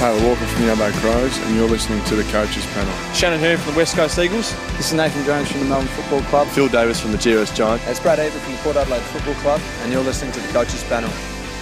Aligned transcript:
Taylor 0.00 0.26
Walker 0.26 0.46
from 0.46 0.62
the 0.64 0.72
Adelaide 0.72 0.94
Crows, 0.94 1.36
and 1.40 1.54
you're 1.54 1.68
listening 1.68 2.02
to 2.04 2.16
the 2.16 2.22
Coaches 2.32 2.64
Panel. 2.68 3.12
Shannon 3.12 3.38
Hurn 3.38 3.58
from 3.58 3.74
the 3.74 3.76
West 3.76 3.94
Coast 3.94 4.18
Eagles. 4.18 4.56
This 4.78 4.86
is 4.86 4.94
Nathan 4.94 5.22
Jones 5.26 5.52
from 5.52 5.60
the 5.60 5.66
Melbourne 5.66 5.88
Football 5.88 6.22
Club. 6.22 6.48
Phil 6.48 6.68
Davis 6.68 6.98
from 6.98 7.12
the 7.12 7.18
GWS 7.18 7.54
Giants. 7.54 7.86
It's 7.86 8.00
Brad 8.00 8.18
Ebert 8.18 8.40
from 8.40 8.52
the 8.52 8.58
Port 8.60 8.76
Adelaide 8.76 9.02
Football 9.02 9.34
Club, 9.34 9.60
and 9.82 9.92
you're 9.92 10.02
listening 10.02 10.32
to 10.32 10.40
the 10.40 10.50
Coaches 10.54 10.82
Panel. 10.84 11.10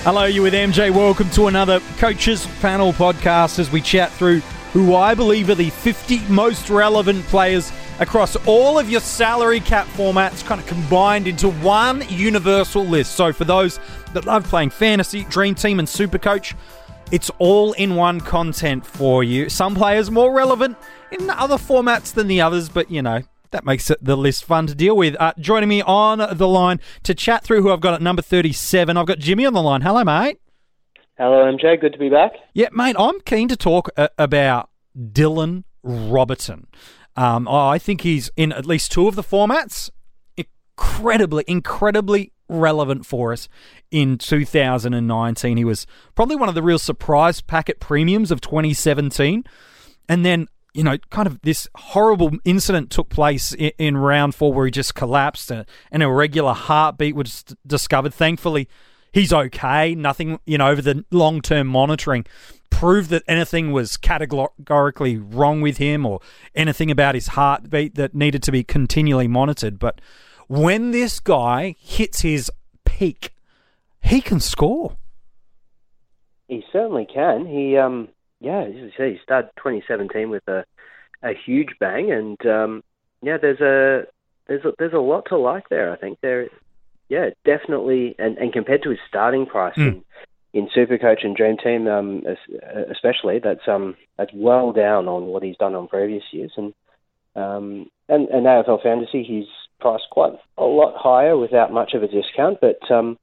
Hello, 0.04 0.26
you 0.26 0.42
with 0.42 0.54
MJ. 0.54 0.92
Welcome 0.92 1.28
to 1.30 1.48
another 1.48 1.80
Coaches 1.96 2.46
Panel 2.60 2.92
podcast 2.92 3.58
as 3.58 3.72
we 3.72 3.80
chat 3.80 4.12
through 4.12 4.38
who 4.72 4.94
I 4.94 5.14
believe 5.14 5.50
are 5.50 5.56
the 5.56 5.70
50 5.70 6.20
most 6.28 6.70
relevant 6.70 7.24
players 7.24 7.72
across 7.98 8.36
all 8.46 8.78
of 8.78 8.88
your 8.88 9.00
salary 9.00 9.58
cap 9.58 9.88
formats, 9.88 10.44
kind 10.44 10.60
of 10.60 10.66
combined 10.68 11.26
into 11.26 11.50
one 11.50 12.04
universal 12.08 12.86
list. 12.86 13.16
So, 13.16 13.32
for 13.32 13.44
those 13.44 13.80
that 14.12 14.26
love 14.26 14.44
playing 14.44 14.70
fantasy, 14.70 15.24
Dream 15.24 15.56
Team, 15.56 15.80
and 15.80 15.88
Super 15.88 16.18
Coach, 16.18 16.54
it's 17.10 17.30
all 17.38 17.72
in 17.72 17.94
one 17.94 18.20
content 18.20 18.84
for 18.84 19.24
you. 19.24 19.48
Some 19.48 19.74
players 19.74 20.10
more 20.10 20.32
relevant 20.32 20.76
in 21.10 21.30
other 21.30 21.56
formats 21.56 22.12
than 22.12 22.28
the 22.28 22.40
others, 22.40 22.68
but 22.68 22.90
you 22.90 23.00
know, 23.02 23.22
that 23.50 23.64
makes 23.64 23.90
it 23.90 24.02
the 24.02 24.16
list 24.16 24.44
fun 24.44 24.66
to 24.66 24.74
deal 24.74 24.96
with. 24.96 25.16
Uh, 25.18 25.32
joining 25.38 25.68
me 25.68 25.80
on 25.82 26.18
the 26.36 26.48
line 26.48 26.80
to 27.04 27.14
chat 27.14 27.44
through 27.44 27.62
who 27.62 27.72
I've 27.72 27.80
got 27.80 27.94
at 27.94 28.02
number 28.02 28.22
37, 28.22 28.96
I've 28.96 29.06
got 29.06 29.18
Jimmy 29.18 29.46
on 29.46 29.54
the 29.54 29.62
line. 29.62 29.80
Hello, 29.80 30.04
mate. 30.04 30.38
Hello, 31.16 31.50
MJ. 31.50 31.80
Good 31.80 31.94
to 31.94 31.98
be 31.98 32.10
back. 32.10 32.32
Yeah, 32.52 32.68
mate, 32.72 32.96
I'm 32.98 33.20
keen 33.20 33.48
to 33.48 33.56
talk 33.56 33.88
uh, 33.96 34.08
about 34.18 34.70
Dylan 34.96 35.64
Roberton. 35.82 36.66
Um, 37.16 37.48
I 37.48 37.78
think 37.78 38.02
he's 38.02 38.30
in 38.36 38.52
at 38.52 38.66
least 38.66 38.92
two 38.92 39.08
of 39.08 39.16
the 39.16 39.22
formats. 39.22 39.90
Incredibly, 40.36 41.42
incredibly 41.48 42.32
relevant 42.48 43.06
for 43.06 43.32
us 43.32 43.48
in 43.90 44.18
2019. 44.18 45.56
He 45.56 45.64
was 45.64 45.86
probably 46.14 46.36
one 46.36 46.48
of 46.48 46.54
the 46.54 46.62
real 46.62 46.78
surprise 46.78 47.40
packet 47.40 47.80
premiums 47.80 48.30
of 48.30 48.40
2017. 48.40 49.44
And 50.08 50.24
then, 50.24 50.48
you 50.74 50.82
know, 50.82 50.98
kind 51.10 51.26
of 51.26 51.40
this 51.42 51.68
horrible 51.74 52.32
incident 52.44 52.90
took 52.90 53.08
place 53.08 53.52
in, 53.52 53.72
in 53.78 53.96
round 53.96 54.34
four 54.34 54.52
where 54.52 54.66
he 54.66 54.70
just 54.70 54.94
collapsed 54.94 55.52
uh, 55.52 55.64
and 55.90 56.02
an 56.02 56.08
irregular 56.08 56.52
heartbeat 56.52 57.14
was 57.14 57.44
discovered. 57.66 58.14
Thankfully, 58.14 58.68
he's 59.12 59.32
okay. 59.32 59.94
Nothing, 59.94 60.40
you 60.46 60.58
know, 60.58 60.68
over 60.68 60.82
the 60.82 61.04
long 61.10 61.40
term 61.42 61.66
monitoring 61.66 62.24
proved 62.70 63.10
that 63.10 63.22
anything 63.26 63.72
was 63.72 63.96
categorically 63.96 65.16
wrong 65.16 65.60
with 65.60 65.78
him 65.78 66.06
or 66.06 66.20
anything 66.54 66.90
about 66.90 67.14
his 67.14 67.28
heartbeat 67.28 67.94
that 67.94 68.14
needed 68.14 68.42
to 68.42 68.52
be 68.52 68.62
continually 68.62 69.26
monitored. 69.26 69.78
But 69.78 70.00
when 70.48 70.90
this 70.90 71.20
guy 71.20 71.76
hits 71.78 72.22
his 72.22 72.50
peak, 72.84 73.32
he 74.02 74.20
can 74.20 74.40
score. 74.40 74.96
He 76.48 76.64
certainly 76.72 77.06
can. 77.06 77.46
He, 77.46 77.76
um, 77.76 78.08
yeah, 78.40 78.62
as 78.62 78.74
you 78.74 78.90
say, 78.96 79.12
he 79.12 79.18
started 79.22 79.50
2017 79.56 80.30
with 80.30 80.46
a 80.48 80.64
a 81.22 81.32
huge 81.34 81.70
bang, 81.80 82.12
and 82.12 82.46
um, 82.46 82.84
yeah, 83.22 83.36
there's 83.40 83.60
a 83.60 84.06
there's 84.46 84.64
a, 84.64 84.72
there's 84.78 84.92
a 84.92 84.98
lot 84.98 85.26
to 85.28 85.36
like 85.36 85.68
there. 85.68 85.92
I 85.92 85.96
think 85.96 86.18
there, 86.20 86.48
yeah, 87.08 87.30
definitely, 87.44 88.14
and, 88.18 88.38
and 88.38 88.52
compared 88.52 88.82
to 88.84 88.90
his 88.90 89.00
starting 89.08 89.46
price 89.46 89.76
mm. 89.76 90.02
in, 90.52 90.64
in 90.64 90.68
Supercoach 90.68 91.24
and 91.24 91.36
Dream 91.36 91.56
Team, 91.62 91.88
um, 91.88 92.22
especially, 92.90 93.40
that's 93.40 93.66
um 93.66 93.96
that's 94.16 94.30
well 94.32 94.72
down 94.72 95.08
on 95.08 95.26
what 95.26 95.42
he's 95.42 95.56
done 95.56 95.74
on 95.74 95.88
previous 95.88 96.24
years, 96.30 96.52
and 96.56 96.72
um, 97.34 97.90
and, 98.08 98.28
and 98.28 98.46
AFL 98.46 98.82
Fantasy, 98.82 99.22
he's 99.22 99.46
priced 99.80 100.08
quite 100.10 100.32
a 100.56 100.64
lot 100.64 100.94
higher 100.96 101.36
without 101.36 101.72
much 101.72 101.94
of 101.94 102.02
a 102.02 102.08
discount. 102.08 102.58
But 102.60 102.90
um, 102.90 103.18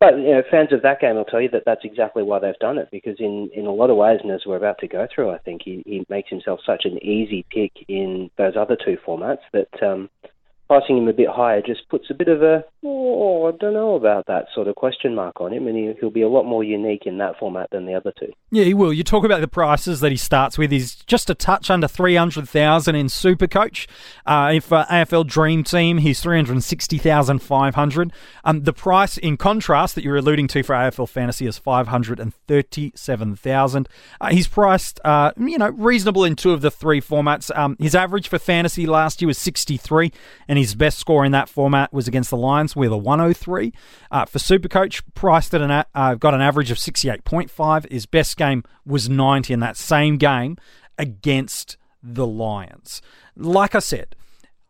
but 0.00 0.16
you 0.16 0.30
know, 0.30 0.42
fans 0.50 0.72
of 0.72 0.80
that 0.82 1.00
game 1.00 1.16
will 1.16 1.24
tell 1.24 1.42
you 1.42 1.50
that 1.50 1.64
that's 1.66 1.84
exactly 1.84 2.22
why 2.22 2.38
they've 2.38 2.58
done 2.58 2.78
it 2.78 2.88
because 2.90 3.16
in, 3.18 3.50
in 3.54 3.66
a 3.66 3.72
lot 3.72 3.90
of 3.90 3.98
ways, 3.98 4.20
and 4.22 4.32
as 4.32 4.42
we're 4.46 4.56
about 4.56 4.78
to 4.78 4.88
go 4.88 5.06
through, 5.14 5.30
I 5.30 5.38
think 5.38 5.60
he, 5.62 5.82
he 5.84 6.06
makes 6.08 6.30
himself 6.30 6.60
such 6.64 6.86
an 6.86 6.98
easy 7.04 7.44
pick 7.50 7.72
in 7.86 8.30
those 8.38 8.54
other 8.56 8.76
two 8.82 8.96
formats 9.06 9.42
that 9.52 9.68
um, 9.82 10.08
pricing 10.68 10.96
him 10.96 11.08
a 11.08 11.12
bit 11.12 11.28
higher 11.28 11.60
just 11.60 11.86
puts 11.90 12.06
a 12.10 12.14
bit 12.14 12.28
of 12.28 12.42
a, 12.42 12.64
oh, 12.82 13.48
I 13.48 13.52
don't 13.58 13.74
know 13.74 13.94
about 13.94 14.26
that 14.26 14.46
sort 14.54 14.68
of 14.68 14.74
question 14.74 15.14
mark 15.14 15.40
on 15.40 15.52
him, 15.52 15.66
and 15.66 15.76
he, 15.76 15.92
will 16.02 16.10
be 16.10 16.22
a 16.22 16.28
lot 16.28 16.44
more 16.44 16.64
unique 16.64 17.02
in 17.04 17.18
that 17.18 17.38
format 17.38 17.68
than 17.70 17.84
the 17.84 17.94
other 17.94 18.12
two. 18.18 18.32
Yeah, 18.50 18.64
he 18.64 18.74
will. 18.74 18.92
You 18.92 19.04
talk 19.04 19.24
about 19.24 19.42
the 19.42 19.48
prices 19.48 20.00
that 20.00 20.10
he 20.10 20.16
starts 20.16 20.56
with. 20.56 20.70
He's 20.70 20.94
just 20.94 21.28
a 21.28 21.34
touch 21.34 21.70
under 21.70 21.86
300000 21.86 22.94
in 22.94 23.06
Supercoach. 23.06 23.86
Uh, 24.24 24.52
if 24.54 24.72
uh, 24.72 24.86
AFL 24.86 25.26
Dream 25.26 25.62
Team, 25.62 25.98
he's 25.98 26.22
360500 26.22 28.12
um, 28.44 28.62
The 28.62 28.72
price, 28.72 29.18
in 29.18 29.36
contrast, 29.36 29.94
that 29.94 30.04
you're 30.04 30.16
alluding 30.16 30.48
to 30.48 30.62
for 30.62 30.74
AFL 30.74 31.08
Fantasy 31.08 31.46
is 31.46 31.58
537000 31.58 33.88
uh, 34.20 34.30
He's 34.30 34.48
priced, 34.48 35.00
uh, 35.04 35.32
you 35.36 35.58
know, 35.58 35.68
reasonable 35.68 36.24
in 36.24 36.34
two 36.34 36.52
of 36.52 36.62
the 36.62 36.70
three 36.70 37.02
formats. 37.02 37.54
Um, 37.56 37.76
his 37.78 37.94
average 37.94 38.28
for 38.28 38.38
Fantasy 38.38 38.86
last 38.86 39.20
year 39.20 39.26
was 39.26 39.36
63 39.38 40.12
and 40.48 40.58
his 40.58 40.74
best 40.74 40.98
score 40.98 41.26
in 41.26 41.32
that 41.32 41.48
format 41.48 41.92
was 41.92 42.06
against 42.08 42.30
the 42.30 42.36
Lions 42.36 42.69
with 42.76 42.92
a 42.92 42.96
103. 42.96 43.72
Uh, 44.10 44.24
for 44.24 44.38
Supercoach, 44.38 45.02
priced 45.14 45.54
at 45.54 45.60
an 45.62 45.84
uh, 45.94 46.14
got 46.14 46.34
an 46.34 46.40
average 46.40 46.70
of 46.70 46.78
68.5. 46.78 47.90
His 47.90 48.06
best 48.06 48.36
game 48.36 48.64
was 48.84 49.08
90 49.08 49.52
in 49.52 49.60
that 49.60 49.76
same 49.76 50.16
game 50.16 50.56
against 50.98 51.76
the 52.02 52.26
Lions. 52.26 53.02
Like 53.36 53.74
I 53.74 53.80
said, 53.80 54.16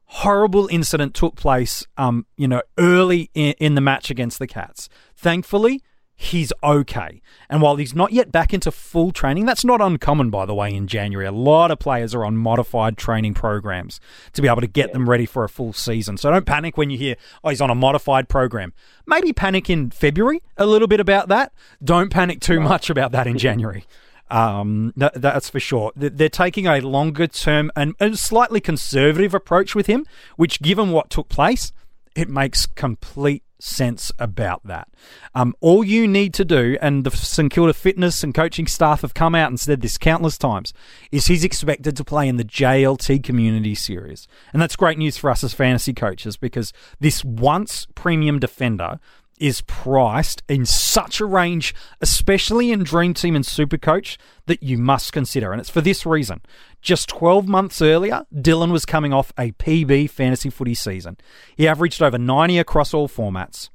horrible 0.05 0.69
incident 0.69 1.15
took 1.15 1.37
place, 1.37 1.87
um, 1.97 2.27
you 2.37 2.49
know, 2.49 2.63
early 2.79 3.31
in, 3.35 3.55
in 3.59 3.75
the 3.75 3.81
match 3.81 4.11
against 4.11 4.39
the 4.39 4.47
Cats. 4.47 4.89
Thankfully, 5.17 5.83
he's 6.21 6.53
okay. 6.63 7.23
And 7.49 7.63
while 7.63 7.77
he's 7.77 7.95
not 7.95 8.13
yet 8.13 8.31
back 8.31 8.53
into 8.53 8.71
full 8.71 9.11
training, 9.11 9.47
that's 9.47 9.65
not 9.65 9.81
uncommon, 9.81 10.29
by 10.29 10.45
the 10.45 10.55
way, 10.55 10.73
in 10.75 10.87
January. 10.87 11.27
A 11.27 11.33
lot 11.33 11.71
of 11.71 11.79
players 11.79 12.15
are 12.15 12.27
on 12.27 12.37
modified 12.37 12.99
training 12.99 13.33
programs 13.33 14.01
to 14.35 14.43
be 14.43 14.49
able 14.49 14.61
to 14.61 14.67
get 14.67 14.89
yeah. 14.89 14.93
them 14.93 15.09
ready 15.09 15.25
for 15.25 15.45
a 15.45 15.49
full 15.49 15.73
season. 15.73 16.19
So 16.19 16.31
don't 16.31 16.45
panic 16.45 16.77
when 16.77 16.91
you 16.91 16.99
hear, 16.99 17.17
oh, 17.43 17.49
he's 17.49 17.63
on 17.63 17.71
a 17.71 17.75
modified 17.75 18.29
program. 18.29 18.75
Maybe 19.07 19.33
panic 19.33 19.71
in 19.71 19.91
February 19.91 20.43
a 20.59 20.67
little 20.67 20.89
bit 20.89 21.01
about 21.01 21.29
that. 21.29 21.55
Don't 21.83 22.11
panic 22.11 22.41
too 22.41 22.61
much 22.61 22.91
about 22.91 23.13
that 23.13 23.27
in 23.27 23.39
January. 23.47 23.87
Um, 24.29 24.93
that, 24.97 25.15
that's 25.15 25.49
for 25.49 25.59
sure. 25.59 25.91
They're 25.97 26.29
taking 26.29 26.67
a 26.67 26.81
longer 26.81 27.29
term 27.29 27.73
and, 27.75 27.95
and 27.99 28.19
slightly 28.19 28.61
conservative 28.61 29.33
approach 29.33 29.75
with 29.75 29.87
him, 29.87 30.05
which, 30.37 30.61
given 30.61 30.91
what 30.91 31.09
took 31.09 31.31
place, 31.31 31.73
it 32.15 32.29
makes 32.29 32.67
complete 32.67 33.43
sense 33.63 34.13
about 34.19 34.67
that. 34.67 34.89
Um, 35.35 35.55
all 35.61 35.85
you 35.85 36.07
need 36.07 36.35
to 36.35 36.45
do, 36.45 36.77
and 36.81 37.05
the 37.05 37.11
St 37.11 37.53
Kilda 37.53 37.73
fitness 37.73 38.23
and 38.23 38.35
coaching 38.35 38.67
staff 38.67 39.03
have 39.03 39.15
come 39.15 39.35
out 39.35 39.49
and 39.49 39.59
said 39.59 39.81
this 39.81 39.99
countless 39.99 40.39
times, 40.39 40.73
is 41.11 41.27
he's 41.27 41.45
expected 41.45 41.97
to 41.97 42.05
play 42.05 42.29
in 42.29 42.37
the 42.37 42.45
JLT 42.45 43.23
Community 43.23 43.75
Series. 43.75 44.27
And 44.53 44.61
that's 44.61 44.77
great 44.77 44.99
news 44.99 45.17
for 45.17 45.31
us 45.31 45.45
as 45.45 45.55
fantasy 45.55 45.93
coaches 45.93 46.37
because 46.37 46.73
this 46.99 47.25
once 47.25 47.87
premium 47.95 48.39
defender 48.39 48.99
is 49.41 49.63
priced 49.63 50.43
in 50.49 50.67
such 50.67 51.19
a 51.19 51.25
range, 51.25 51.75
especially 52.01 52.71
in 52.71 52.85
Dream 52.85 53.15
Team 53.15 53.35
and 53.35 53.45
Supercoach, 53.45 54.19
that 54.47 54.63
you 54.63 54.77
must 54.79 55.13
consider. 55.13 55.51
And 55.51 55.61
it's 55.61 55.71
for 55.71 55.81
this 55.81 56.05
reason. 56.05 56.43
Just 56.83 57.09
12 57.09 57.49
months 57.49 57.83
earlier, 57.83 58.27
Dylan 58.33 58.71
was 58.71 58.85
coming 58.85 59.13
off 59.13 59.33
a 59.39 59.53
PB 59.53 60.11
fantasy 60.11 60.51
footy 60.51 60.75
season. 60.75 61.17
He 61.57 61.67
averaged 61.67 62.03
over 62.03 62.19
90 62.19 62.59
across 62.59 62.95
all 62.95 63.09
formats. 63.09 63.71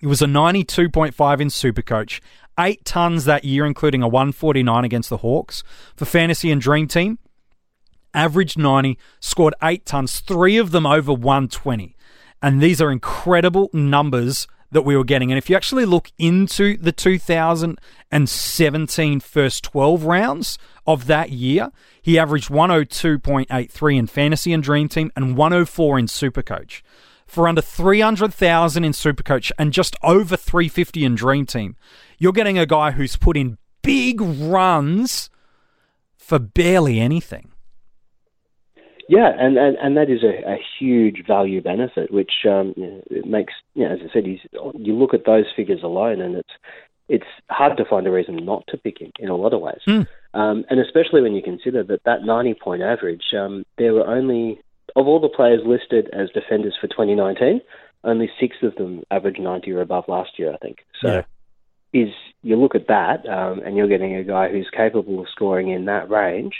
He 0.00 0.06
was 0.06 0.20
a 0.20 0.26
92.5 0.26 1.40
in 1.40 1.48
Supercoach, 1.48 2.20
eight 2.58 2.84
tons 2.84 3.24
that 3.24 3.44
year, 3.44 3.64
including 3.64 4.02
a 4.02 4.08
149 4.08 4.84
against 4.84 5.08
the 5.10 5.18
Hawks. 5.18 5.62
For 5.94 6.04
Fantasy 6.04 6.50
and 6.50 6.60
Dream 6.60 6.88
Team, 6.88 7.20
averaged 8.12 8.58
90, 8.58 8.98
scored 9.20 9.54
eight 9.62 9.86
tons, 9.86 10.18
three 10.18 10.56
of 10.56 10.72
them 10.72 10.86
over 10.86 11.12
120. 11.12 11.96
And 12.42 12.60
these 12.60 12.80
are 12.80 12.90
incredible 12.90 13.70
numbers 13.72 14.48
that 14.72 14.82
we 14.82 14.96
were 14.96 15.04
getting. 15.04 15.30
And 15.30 15.38
if 15.38 15.48
you 15.48 15.54
actually 15.54 15.84
look 15.84 16.10
into 16.18 16.76
the 16.78 16.90
2017 16.92 19.20
first 19.20 19.62
12 19.64 20.04
rounds 20.04 20.58
of 20.86 21.06
that 21.06 21.30
year, 21.30 21.70
he 22.00 22.18
averaged 22.18 22.48
102.83 22.48 23.96
in 23.96 24.06
fantasy 24.08 24.52
and 24.52 24.62
dream 24.62 24.88
team 24.88 25.12
and 25.14 25.36
104 25.36 25.98
in 25.98 26.06
supercoach. 26.06 26.82
For 27.26 27.46
under 27.46 27.62
300,000 27.62 28.84
in 28.84 28.92
supercoach 28.92 29.52
and 29.58 29.72
just 29.72 29.96
over 30.02 30.36
350 30.36 31.04
in 31.04 31.14
dream 31.14 31.46
team, 31.46 31.76
you're 32.18 32.32
getting 32.32 32.58
a 32.58 32.66
guy 32.66 32.90
who's 32.90 33.16
put 33.16 33.36
in 33.36 33.58
big 33.82 34.20
runs 34.20 35.30
for 36.16 36.38
barely 36.38 37.00
anything. 37.00 37.51
Yeah, 39.12 39.30
and, 39.38 39.58
and, 39.58 39.76
and 39.76 39.96
that 39.98 40.08
is 40.08 40.22
a, 40.22 40.52
a 40.52 40.56
huge 40.78 41.26
value 41.26 41.60
benefit, 41.60 42.10
which 42.10 42.32
um, 42.48 42.72
it 42.78 43.26
makes, 43.26 43.52
you 43.74 43.86
know, 43.86 43.92
as 43.92 43.98
I 44.02 44.10
said, 44.10 44.24
he's, 44.24 44.38
you 44.74 44.94
look 44.94 45.12
at 45.12 45.26
those 45.26 45.44
figures 45.54 45.82
alone, 45.82 46.22
and 46.22 46.34
it's 46.34 46.52
it's 47.10 47.26
hard 47.50 47.76
to 47.76 47.84
find 47.84 48.06
a 48.06 48.10
reason 48.10 48.36
not 48.36 48.64
to 48.68 48.78
pick 48.78 49.02
him 49.02 49.12
in 49.18 49.28
a 49.28 49.36
lot 49.36 49.52
of 49.52 49.60
ways. 49.60 49.80
Mm. 49.86 50.06
Um, 50.32 50.64
and 50.70 50.80
especially 50.80 51.20
when 51.20 51.34
you 51.34 51.42
consider 51.42 51.82
that 51.82 52.04
that 52.04 52.22
90 52.22 52.54
point 52.54 52.80
average, 52.80 53.34
um, 53.38 53.64
there 53.76 53.92
were 53.92 54.06
only, 54.06 54.58
of 54.96 55.06
all 55.06 55.20
the 55.20 55.28
players 55.28 55.60
listed 55.66 56.08
as 56.14 56.30
defenders 56.30 56.74
for 56.80 56.86
2019, 56.86 57.60
only 58.04 58.30
six 58.40 58.56
of 58.62 58.74
them 58.76 59.02
averaged 59.10 59.40
90 59.40 59.72
or 59.72 59.82
above 59.82 60.04
last 60.08 60.38
year, 60.38 60.54
I 60.54 60.56
think. 60.56 60.78
So, 61.02 61.08
yeah. 61.92 62.02
is 62.02 62.14
you 62.40 62.56
look 62.56 62.74
at 62.74 62.88
that 62.88 63.28
um, 63.28 63.58
and 63.58 63.76
you're 63.76 63.88
getting 63.88 64.16
a 64.16 64.24
guy 64.24 64.48
who's 64.48 64.70
capable 64.74 65.20
of 65.20 65.26
scoring 65.28 65.68
in 65.68 65.84
that 65.84 66.08
range 66.08 66.54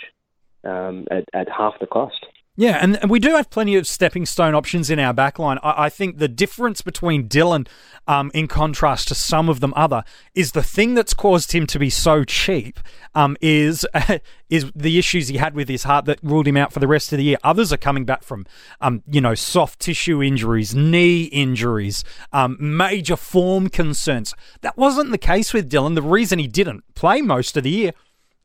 um, 0.65 1.07
at, 1.11 1.25
at 1.33 1.49
half 1.49 1.79
the 1.81 1.87
cost. 1.87 2.27
Yeah, 2.55 2.79
and, 2.83 3.01
and 3.01 3.11
we 3.11 3.19
do 3.19 3.31
have 3.31 3.49
plenty 3.49 3.77
of 3.77 3.87
stepping 3.87 4.27
stone 4.27 4.55
options 4.55 4.91
in 4.91 4.99
our 4.99 5.15
backline. 5.15 5.59
I, 5.63 5.85
I 5.85 5.89
think 5.89 6.19
the 6.19 6.29
difference 6.29 6.83
between 6.83 7.27
Dylan, 7.27 7.67
um, 8.07 8.31
in 8.35 8.47
contrast 8.47 9.09
to 9.09 9.15
some 9.15 9.49
of 9.49 9.61
them 9.61 9.73
other, 9.75 10.05
is 10.35 10.53
the 10.53 10.63
thing 10.63 10.93
that's 10.93 11.15
caused 11.15 11.53
him 11.53 11.67
to 11.69 11.79
be 11.79 11.89
so 11.89 12.25
cheap. 12.25 12.79
Um, 13.15 13.39
is 13.41 13.87
is 14.51 14.71
the 14.77 14.99
issues 14.99 15.29
he 15.29 15.39
had 15.39 15.55
with 15.55 15.69
his 15.71 15.85
heart 15.85 16.05
that 16.05 16.19
ruled 16.23 16.47
him 16.47 16.59
out 16.59 16.75
for 16.75 16.81
the 16.81 16.87
rest 16.87 17.11
of 17.13 17.17
the 17.17 17.25
year. 17.25 17.39
Others 17.43 17.73
are 17.73 17.79
coming 17.79 18.05
back 18.05 18.23
from, 18.23 18.45
um, 18.83 19.03
you 19.11 19.23
know, 19.23 19.35
soft 19.35 19.81
tissue 19.81 20.23
injuries, 20.23 20.75
knee 20.75 21.23
injuries, 21.25 22.05
um, 22.35 22.59
major 22.61 23.17
form 23.17 23.71
concerns. 23.71 24.35
That 24.61 24.77
wasn't 24.77 25.11
the 25.11 25.17
case 25.17 25.55
with 25.55 25.71
Dylan. 25.71 25.95
The 25.95 26.03
reason 26.03 26.39
he 26.39 26.49
didn't 26.49 26.85
play 26.95 27.23
most 27.23 27.57
of 27.57 27.63
the 27.63 27.71
year 27.71 27.93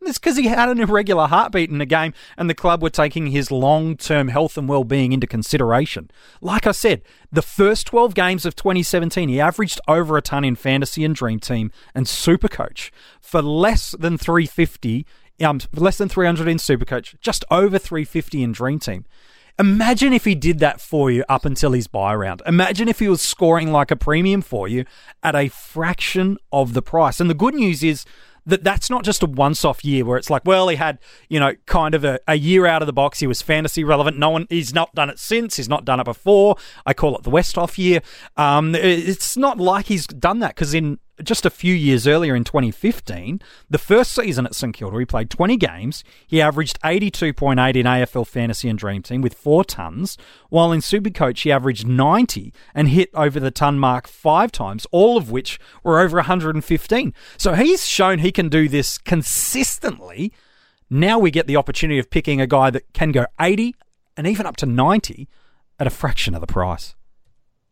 it's 0.08 0.18
because 0.18 0.38
he 0.38 0.48
had 0.48 0.70
an 0.70 0.80
irregular 0.80 1.28
heartbeat 1.28 1.70
in 1.70 1.78
the 1.78 1.86
game, 1.86 2.14
and 2.38 2.50
the 2.50 2.56
club 2.56 2.82
were 2.82 2.90
taking 2.90 3.28
his 3.28 3.52
long 3.52 3.96
term 3.98 4.30
health 4.30 4.58
and 4.58 4.68
well 4.68 4.84
being 4.84 5.12
into 5.12 5.28
consideration. 5.28 6.10
Like 6.42 6.66
I 6.66 6.72
said, 6.72 7.02
the 7.32 7.42
first 7.42 7.88
12 7.88 8.14
games 8.14 8.46
of 8.46 8.56
2017, 8.56 9.30
he 9.30 9.40
averaged 9.40 9.80
over 9.88 10.18
a 10.18 10.22
ton 10.22 10.44
in 10.44 10.56
fantasy 10.56 11.04
and 11.04 11.16
dream 11.16 11.40
team 11.40 11.72
and 11.94 12.06
supercoach 12.06 12.92
for 13.22 13.42
less 13.42 13.92
than 14.00 14.18
350, 14.18 15.06
um, 15.42 15.60
less 15.76 15.98
than 15.98 16.10
300 16.10 16.48
in 16.48 16.58
supercoach, 16.58 17.20
just 17.20 17.44
over 17.52 17.78
350 17.78 18.44
in 18.44 18.52
dream 18.52 18.80
team. 18.80 19.06
Imagine 19.60 20.14
if 20.14 20.26
he 20.26 20.36
did 20.36 20.60
that 20.60 20.80
for 20.80 21.10
you 21.10 21.24
up 21.28 21.44
until 21.44 21.72
his 21.72 21.88
buy 21.88 22.14
round. 22.14 22.44
Imagine 22.46 22.88
if 22.88 23.00
he 23.00 23.10
was 23.10 23.24
scoring 23.24 23.72
like 23.72 23.90
a 23.90 23.96
premium 23.96 24.44
for 24.44 24.68
you 24.68 24.86
at 25.24 25.36
a 25.36 25.48
fraction 25.48 26.38
of 26.52 26.76
the 26.76 26.82
price. 26.84 27.20
And 27.20 27.28
the 27.28 27.34
good 27.34 27.56
news 27.56 27.84
is 27.84 28.06
that 28.48 28.64
that's 28.64 28.90
not 28.90 29.04
just 29.04 29.22
a 29.22 29.26
once 29.26 29.64
off 29.64 29.86
year 29.86 30.06
where 30.06 30.18
it's 30.18 30.30
like, 30.30 30.44
well, 30.46 30.70
he 30.70 30.78
had, 30.78 31.00
you 31.30 31.40
know, 31.40 31.54
kind 31.66 31.94
of 31.94 32.04
a, 32.04 32.20
a 32.28 32.36
year 32.36 32.66
out 32.66 32.82
of 32.82 32.86
the 32.86 32.94
box. 32.94 33.20
He 33.20 33.28
was 33.28 33.42
fantasy 33.42 33.84
relevant. 33.84 34.18
No 34.18 34.30
one, 34.32 34.48
he's 34.50 34.74
not 34.74 34.96
done 34.96 35.10
it 35.10 35.20
since. 35.20 35.58
He's 35.58 35.70
not 35.70 35.86
done 35.86 36.00
it 36.00 36.06
before. 36.06 36.56
I 36.86 36.94
call 36.94 37.16
it 37.18 37.24
the 37.24 37.30
West 37.30 37.58
off 37.58 37.78
year. 37.78 38.02
Um, 38.38 38.74
it's 38.74 39.38
not 39.38 39.60
like 39.60 39.88
he's 39.88 40.08
done 40.08 40.40
that 40.40 40.56
because 40.56 40.74
in 40.74 40.98
just 41.24 41.46
a 41.46 41.50
few 41.50 41.74
years 41.74 42.08
earlier 42.08 42.36
in 42.36 42.44
2015, 42.44 43.42
the 43.70 43.78
first 43.78 44.14
season 44.14 44.46
at 44.46 44.56
St 44.56 44.74
Kilda, 44.74 45.00
he 45.00 45.06
played 45.06 45.30
20 45.30 45.58
games. 45.58 46.04
He 46.28 46.42
averaged 46.42 46.80
82.8 46.82 47.76
in 47.76 47.86
AFL 47.86 48.28
Fantasy 48.28 48.70
and 48.70 48.78
Dream 48.78 49.02
Team 49.02 49.22
with 49.22 49.34
four 49.34 49.64
tons, 49.64 50.18
while 50.50 50.72
in 50.72 50.82
Supercoach 50.82 51.42
he 51.42 51.52
averaged 51.52 51.88
90 51.88 52.54
and 52.74 52.90
hit 52.90 53.10
over 53.14 53.40
the 53.40 53.52
ton 53.52 53.80
mark 53.80 54.08
five 54.08 54.52
times, 54.52 54.86
all 54.92 55.18
of 55.18 55.32
which 55.32 55.60
were 55.84 56.00
over 56.00 56.18
115. 56.18 57.14
So 57.38 57.54
he's 57.54 57.88
shown 57.88 58.20
he 58.20 58.32
can 58.32 58.50
do 58.50 58.70
this 58.70 58.98
consistently. 58.98 60.32
Now 60.90 61.20
we 61.20 61.32
get 61.32 61.48
the 61.48 61.58
opportunity 61.58 62.00
of 62.00 62.10
picking 62.10 62.40
a 62.40 62.48
guy 62.48 62.70
that 62.70 62.94
can 62.94 63.12
go 63.12 63.26
80 63.40 63.76
and 64.16 64.28
even 64.28 64.46
up 64.46 64.58
to 64.58 64.66
90 64.66 65.28
at 65.80 65.88
a 65.88 65.92
fraction 65.92 66.34
of 66.34 66.42
the 66.42 66.48
price. 66.48 66.96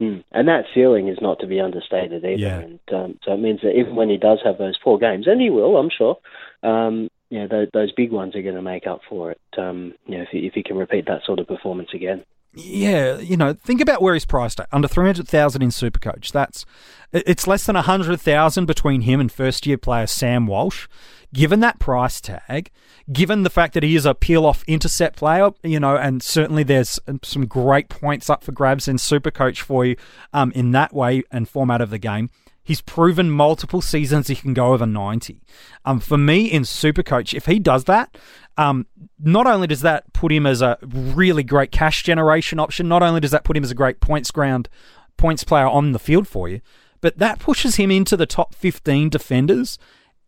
Mm. 0.01 0.23
And 0.31 0.47
that 0.47 0.65
ceiling 0.73 1.07
is 1.07 1.19
not 1.21 1.39
to 1.39 1.47
be 1.47 1.59
understated 1.59 2.23
either. 2.25 2.35
Yeah. 2.35 2.59
And 2.59 2.79
um, 2.93 3.19
so 3.23 3.33
it 3.33 3.39
means 3.39 3.61
that 3.61 3.77
even 3.77 3.95
when 3.95 4.09
he 4.09 4.17
does 4.17 4.39
have 4.43 4.57
those 4.57 4.77
four 4.83 4.99
games, 4.99 5.27
and 5.27 5.41
he 5.41 5.49
will, 5.49 5.77
I'm 5.77 5.89
sure, 5.95 6.17
um, 6.63 7.09
you 7.29 7.39
know, 7.39 7.47
those, 7.47 7.67
those 7.73 7.91
big 7.93 8.11
ones 8.11 8.35
are 8.35 8.41
going 8.41 8.55
to 8.55 8.61
make 8.61 8.87
up 8.87 9.01
for 9.09 9.31
it. 9.31 9.41
Um, 9.57 9.93
you 10.05 10.17
know, 10.17 10.23
if 10.23 10.29
he, 10.31 10.39
if 10.39 10.53
he 10.53 10.63
can 10.63 10.77
repeat 10.77 11.05
that 11.07 11.21
sort 11.25 11.39
of 11.39 11.47
performance 11.47 11.89
again. 11.93 12.23
Yeah, 12.57 13.17
you 13.17 13.35
know, 13.35 13.53
think 13.53 13.81
about 13.81 14.01
where 14.01 14.13
he's 14.13 14.25
priced 14.25 14.61
at 14.61 14.69
under 14.71 14.87
three 14.87 15.05
hundred 15.05 15.27
thousand 15.27 15.61
in 15.61 15.69
Supercoach. 15.69 16.31
That's 16.31 16.65
it's 17.11 17.47
less 17.47 17.65
than 17.65 17.75
hundred 17.75 18.21
thousand 18.21 18.65
between 18.65 19.01
him 19.01 19.19
and 19.19 19.29
first 19.31 19.65
year 19.65 19.77
player 19.77 20.07
Sam 20.07 20.47
Walsh. 20.47 20.87
Given 21.33 21.59
that 21.59 21.79
price 21.79 22.21
tag, 22.21 22.71
given 23.11 23.43
the 23.43 23.49
fact 23.49 23.73
that 23.73 23.83
he 23.83 23.97
is 23.97 24.05
a 24.05 24.15
peel 24.15 24.45
off 24.45 24.63
intercept 24.67 25.17
player, 25.17 25.51
you 25.63 25.81
know, 25.81 25.97
and 25.97 26.23
certainly 26.23 26.63
there's 26.63 26.97
some 27.23 27.45
great 27.45 27.89
points 27.89 28.29
up 28.29 28.41
for 28.41 28.53
grabs 28.53 28.87
in 28.87 28.95
Supercoach 28.95 29.59
for 29.59 29.83
you 29.83 29.97
um, 30.31 30.53
in 30.53 30.71
that 30.71 30.93
way 30.93 31.23
and 31.31 31.49
format 31.49 31.81
of 31.81 31.89
the 31.89 31.97
game. 31.97 32.29
He's 32.65 32.81
proven 32.81 33.29
multiple 33.29 33.79
seasons 33.79 34.27
he 34.27 34.35
can 34.35 34.55
go 34.55 34.73
over 34.73 34.87
90. 34.87 35.39
Um, 35.85 35.99
for 35.99 36.17
me 36.17 36.51
in 36.51 36.63
Supercoach, 36.63 37.35
if 37.35 37.45
he 37.45 37.59
does 37.59 37.83
that, 37.83 38.17
um, 38.57 38.87
not 39.19 39.45
only 39.45 39.67
does 39.67 39.81
that 39.81 40.11
put 40.13 40.31
him 40.31 40.47
as 40.47 40.63
a 40.63 40.79
really 40.81 41.43
great 41.43 41.71
cash 41.71 42.01
generation 42.01 42.59
option, 42.59 42.87
not 42.87 43.03
only 43.03 43.21
does 43.21 43.29
that 43.31 43.43
put 43.43 43.55
him 43.55 43.63
as 43.63 43.69
a 43.69 43.75
great 43.75 43.99
points 43.99 44.31
ground 44.31 44.67
points 45.15 45.43
player 45.43 45.67
on 45.67 45.91
the 45.91 45.99
field 45.99 46.27
for 46.27 46.49
you, 46.49 46.59
but 47.01 47.19
that 47.19 47.37
pushes 47.37 47.75
him 47.75 47.91
into 47.91 48.17
the 48.17 48.25
top 48.25 48.55
15 48.55 49.09
defenders. 49.09 49.77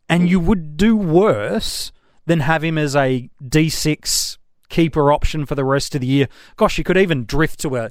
And 0.07 0.29
you 0.29 0.39
would 0.39 0.77
do 0.77 0.95
worse 0.95 1.91
than 2.27 2.41
have 2.41 2.63
him 2.63 2.77
as 2.77 2.95
a 2.95 3.29
D6 3.43 4.37
keeper 4.69 5.11
option 5.11 5.45
for 5.45 5.55
the 5.55 5.65
rest 5.65 5.95
of 5.95 6.01
the 6.01 6.07
year. 6.07 6.27
Gosh, 6.55 6.77
you 6.77 6.83
could 6.83 6.97
even 6.97 7.25
drift 7.25 7.59
to 7.61 7.75
a, 7.77 7.89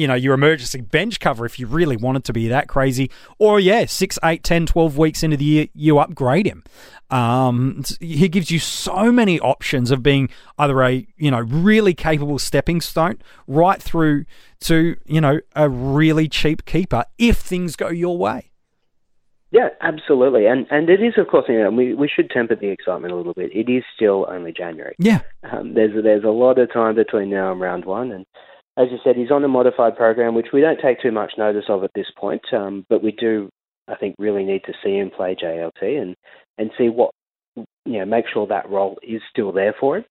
you 0.00 0.06
know, 0.06 0.14
your 0.14 0.32
emergency 0.32 0.80
bench 0.80 1.20
cover 1.20 1.44
if 1.44 1.58
you 1.58 1.66
really 1.66 1.96
wanted 1.96 2.24
to 2.24 2.32
be 2.32 2.48
that 2.48 2.68
crazy. 2.68 3.10
Or, 3.38 3.60
yeah, 3.60 3.84
6, 3.84 4.18
8, 4.24 4.42
10, 4.42 4.64
12 4.64 4.96
weeks 4.96 5.22
into 5.22 5.36
the 5.36 5.44
year, 5.44 5.66
you 5.74 5.98
upgrade 5.98 6.46
him. 6.46 6.64
Um, 7.10 7.84
he 8.00 8.26
gives 8.30 8.50
you 8.50 8.58
so 8.58 9.12
many 9.12 9.38
options 9.40 9.90
of 9.90 10.02
being 10.02 10.30
either 10.58 10.82
a, 10.82 11.06
you 11.18 11.30
know, 11.30 11.40
really 11.40 11.92
capable 11.92 12.38
stepping 12.38 12.80
stone 12.80 13.18
right 13.46 13.82
through 13.82 14.24
to, 14.60 14.96
you 15.04 15.20
know, 15.20 15.40
a 15.54 15.68
really 15.68 16.28
cheap 16.28 16.64
keeper 16.64 17.04
if 17.18 17.36
things 17.36 17.76
go 17.76 17.88
your 17.88 18.16
way. 18.16 18.46
Yeah, 19.52 19.70
absolutely, 19.80 20.46
and 20.46 20.64
and 20.70 20.88
it 20.88 21.02
is, 21.02 21.14
of 21.18 21.26
course, 21.26 21.46
you 21.48 21.58
know, 21.58 21.72
we 21.72 21.92
we 21.92 22.08
should 22.08 22.30
temper 22.30 22.54
the 22.54 22.68
excitement 22.68 23.12
a 23.12 23.16
little 23.16 23.34
bit. 23.34 23.50
It 23.52 23.68
is 23.68 23.82
still 23.96 24.24
only 24.30 24.52
January. 24.52 24.94
Yeah, 25.00 25.22
um, 25.42 25.74
there's 25.74 25.90
there's 26.04 26.22
a 26.22 26.28
lot 26.28 26.60
of 26.60 26.72
time 26.72 26.94
between 26.94 27.30
now 27.30 27.50
and 27.50 27.60
round 27.60 27.84
one, 27.84 28.12
and 28.12 28.26
as 28.80 28.90
you 28.90 28.98
said, 29.04 29.16
he's 29.16 29.30
on 29.30 29.44
a 29.44 29.48
modified 29.48 29.96
program, 29.96 30.34
which 30.34 30.48
we 30.52 30.60
don't 30.60 30.80
take 30.80 31.02
too 31.02 31.12
much 31.12 31.32
notice 31.36 31.64
of 31.68 31.84
at 31.84 31.90
this 31.94 32.10
point, 32.16 32.42
um, 32.52 32.86
but 32.88 33.02
we 33.02 33.12
do, 33.12 33.50
I 33.88 33.96
think, 33.96 34.16
really 34.18 34.44
need 34.44 34.62
to 34.64 34.72
see 34.82 34.96
him 34.96 35.10
play 35.10 35.36
JLT 35.40 36.00
and 36.00 36.16
and 36.58 36.70
see 36.78 36.88
what 36.88 37.10
you 37.56 37.98
know, 37.98 38.04
make 38.04 38.26
sure 38.32 38.46
that 38.46 38.70
role 38.70 38.98
is 39.02 39.20
still 39.30 39.52
there 39.52 39.74
for 39.78 39.98
him. 39.98 40.04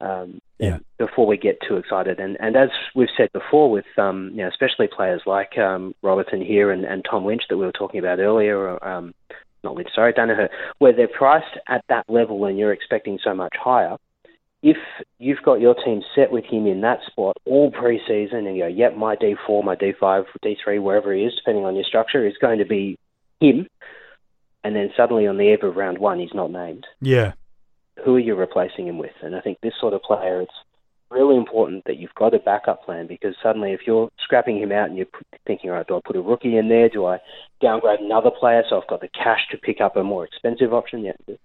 Um, 0.00 0.38
yeah. 0.58 0.78
Before 0.98 1.26
we 1.26 1.36
get 1.36 1.58
too 1.66 1.76
excited, 1.76 2.20
and 2.20 2.36
and 2.40 2.56
as 2.56 2.68
we've 2.94 3.08
said 3.16 3.30
before, 3.32 3.70
with 3.70 3.86
um, 3.96 4.30
you 4.32 4.42
know, 4.42 4.48
especially 4.48 4.88
players 4.94 5.22
like 5.26 5.56
um, 5.58 5.94
Roberton 6.02 6.44
here 6.44 6.70
and, 6.70 6.84
and 6.84 7.04
Tom 7.08 7.24
Lynch 7.24 7.42
that 7.48 7.56
we 7.56 7.64
were 7.64 7.72
talking 7.72 8.00
about 8.00 8.18
earlier, 8.18 8.58
or, 8.58 8.86
um, 8.86 9.14
not 9.62 9.74
Lynch, 9.74 9.88
sorry, 9.94 10.12
Daniher, 10.12 10.48
where 10.78 10.92
they're 10.92 11.08
priced 11.08 11.58
at 11.68 11.84
that 11.88 12.04
level 12.08 12.44
and 12.44 12.58
you're 12.58 12.72
expecting 12.72 13.18
so 13.24 13.34
much 13.34 13.54
higher. 13.58 13.96
If 14.66 14.78
you've 15.18 15.42
got 15.44 15.60
your 15.60 15.74
team 15.74 16.02
set 16.14 16.32
with 16.32 16.44
him 16.44 16.66
in 16.66 16.80
that 16.80 17.00
spot 17.06 17.36
all 17.44 17.70
preseason, 17.70 18.46
and 18.46 18.56
you 18.56 18.62
go, 18.62 18.66
yep, 18.66 18.96
my 18.96 19.14
D4, 19.14 19.62
my 19.62 19.76
D5, 19.76 20.24
D3, 20.42 20.82
wherever 20.82 21.14
he 21.14 21.22
is, 21.22 21.34
depending 21.36 21.66
on 21.66 21.74
your 21.74 21.84
structure, 21.84 22.26
is 22.26 22.34
going 22.40 22.58
to 22.60 22.64
be 22.64 22.98
him, 23.40 23.68
and 24.64 24.74
then 24.74 24.90
suddenly 24.96 25.26
on 25.26 25.36
the 25.36 25.52
eve 25.52 25.62
of 25.62 25.76
round 25.76 25.98
one, 25.98 26.18
he's 26.18 26.32
not 26.32 26.50
named. 26.50 26.86
Yeah 27.02 27.34
who 28.02 28.16
are 28.16 28.20
you 28.20 28.34
replacing 28.34 28.86
him 28.86 28.98
with? 28.98 29.12
And 29.22 29.34
I 29.34 29.40
think 29.40 29.58
this 29.60 29.74
sort 29.80 29.94
of 29.94 30.02
player, 30.02 30.40
it's 30.40 30.52
really 31.10 31.36
important 31.36 31.84
that 31.86 31.96
you've 31.96 32.14
got 32.14 32.34
a 32.34 32.38
backup 32.38 32.84
plan 32.84 33.06
because 33.06 33.34
suddenly 33.42 33.72
if 33.72 33.80
you're 33.86 34.10
scrapping 34.18 34.58
him 34.58 34.72
out 34.72 34.88
and 34.88 34.96
you're 34.96 35.06
thinking, 35.46 35.70
all 35.70 35.76
right, 35.76 35.86
do 35.86 35.96
I 35.96 36.00
put 36.04 36.16
a 36.16 36.20
rookie 36.20 36.56
in 36.56 36.68
there? 36.68 36.88
Do 36.88 37.06
I 37.06 37.18
downgrade 37.60 38.00
another 38.00 38.30
player 38.30 38.62
so 38.68 38.80
I've 38.80 38.88
got 38.88 39.00
the 39.00 39.08
cash 39.08 39.40
to 39.50 39.58
pick 39.58 39.80
up 39.80 39.96
a 39.96 40.02
more 40.02 40.24
expensive 40.24 40.74
option? 40.74 41.04
Yeah. 41.04 41.36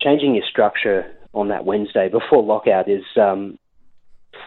Changing 0.00 0.34
your 0.34 0.44
structure 0.48 1.06
on 1.34 1.48
that 1.48 1.64
Wednesday 1.64 2.08
before 2.08 2.42
lockout 2.42 2.88
is 2.88 3.04
um, 3.16 3.58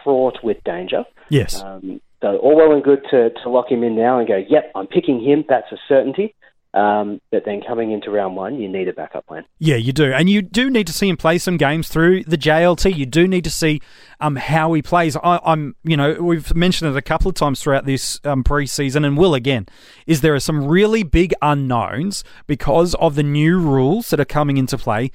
fraught 0.04 0.38
with 0.44 0.58
danger. 0.64 1.04
Yes. 1.30 1.62
Um, 1.62 2.02
so 2.22 2.38
all 2.38 2.56
well 2.56 2.72
and 2.72 2.84
good 2.84 3.04
to, 3.12 3.30
to 3.30 3.50
lock 3.50 3.72
him 3.72 3.84
in 3.84 3.96
now 3.96 4.20
and 4.20 4.28
go, 4.28 4.38
yep, 4.50 4.72
I'm 4.76 4.88
picking 4.88 5.24
him. 5.24 5.46
That's 5.48 5.72
a 5.72 5.78
certainty. 5.88 6.34
Um, 6.74 7.22
but 7.32 7.44
then 7.46 7.62
coming 7.66 7.92
into 7.92 8.12
round 8.12 8.36
one, 8.36 8.60
you 8.60 8.68
need 8.68 8.88
a 8.88 8.94
backup 8.94 9.26
plan. 9.26 9.46
Yeah, 9.58 9.78
you 9.78 9.94
do, 9.94 10.12
and 10.14 10.30
you 10.30 10.42
do 10.42 10.70
need 10.70 10.86
to 10.88 10.94
see 10.94 11.10
him 11.10 11.18
play 11.18 11.38
some 11.40 11.58
games 11.58 11.88
through 11.88 12.26
the 12.26 12.38
JLT. 12.38 12.96
You 12.96 13.06
do 13.06 13.28
need 13.28 13.46
to 13.46 13.50
see 13.50 13.82
um, 14.20 14.36
how 14.36 14.74
he 14.74 14.82
plays. 14.84 15.16
I, 15.16 15.40
am 15.44 15.76
you 15.84 15.98
know, 15.98 16.14
we've 16.22 16.54
mentioned 16.54 16.92
it 16.92 16.98
a 16.98 17.02
couple 17.02 17.30
of 17.30 17.36
times 17.36 17.62
throughout 17.62 17.86
this 17.86 18.20
um, 18.26 18.44
preseason, 18.44 19.06
and 19.08 19.18
will 19.18 19.34
again. 19.34 19.66
Is 20.06 20.22
there 20.22 20.36
are 20.36 20.40
some 20.40 20.68
really 20.68 21.02
big 21.04 21.34
unknowns 21.42 22.24
because 22.46 22.94
of 22.96 23.16
the 23.16 23.24
new 23.24 23.60
rules 23.60 24.10
that 24.12 24.20
are 24.20 24.26
coming 24.26 24.58
into 24.58 24.78
play. 24.78 25.12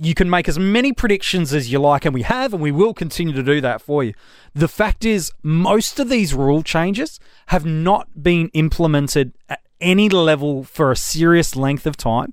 You 0.00 0.14
can 0.14 0.30
make 0.30 0.48
as 0.48 0.58
many 0.58 0.92
predictions 0.92 1.52
as 1.52 1.72
you 1.72 1.80
like, 1.80 2.04
and 2.04 2.14
we 2.14 2.22
have, 2.22 2.52
and 2.52 2.62
we 2.62 2.70
will 2.70 2.94
continue 2.94 3.34
to 3.34 3.42
do 3.42 3.60
that 3.60 3.82
for 3.82 4.04
you. 4.04 4.14
The 4.54 4.68
fact 4.68 5.04
is, 5.04 5.32
most 5.42 5.98
of 5.98 6.08
these 6.08 6.34
rule 6.34 6.62
changes 6.62 7.18
have 7.46 7.64
not 7.64 8.22
been 8.22 8.48
implemented 8.54 9.32
at 9.48 9.60
any 9.80 10.08
level 10.08 10.64
for 10.64 10.90
a 10.90 10.96
serious 10.96 11.56
length 11.56 11.86
of 11.86 11.96
time. 11.96 12.32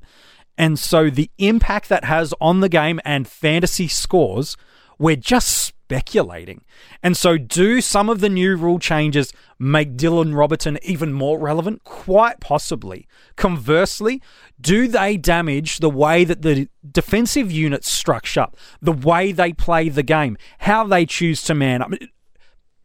And 0.57 0.79
so 0.79 1.10
the 1.10 1.29
impact 1.38 1.89
that 1.89 2.05
has 2.05 2.34
on 2.39 2.62
the 2.62 2.69
game 2.69 3.00
and 3.03 3.27
fantasy 3.27 3.88
scores, 3.88 4.55
we're 4.98 5.15
just 5.15 5.74
speculating. 5.86 6.63
And 7.04 7.15
so, 7.15 7.38
do 7.38 7.80
some 7.80 8.10
of 8.10 8.20
the 8.20 8.30
new 8.30 8.56
rule 8.56 8.80
changes 8.80 9.32
make 9.60 9.96
Dylan 9.96 10.34
Roberton 10.34 10.80
even 10.82 11.13
more 11.13 11.38
relevant? 11.38 11.84
Quite 11.84 12.39
possibly. 12.39 13.08
Conversely, 13.36 14.20
do 14.60 14.88
they 14.88 15.15
damage 15.15 15.77
the 15.77 15.89
way 15.89 16.24
that 16.24 16.42
the 16.42 16.68
defensive 16.92 17.51
units 17.51 17.92
structure, 17.92 18.48
the 18.82 18.92
way 18.92 19.32
they 19.32 19.54
play 19.54 19.89
the 19.89 20.04
game, 20.04 20.38
how 20.60 20.86
they 20.86 21.06
choose 21.06 21.44
to 21.44 21.54
man 21.54 21.84
up? 21.84 21.92